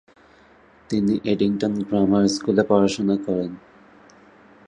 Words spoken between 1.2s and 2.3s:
Eddington grammar